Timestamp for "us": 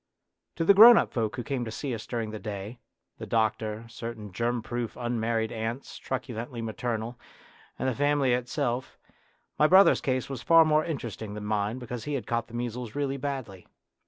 1.93-2.07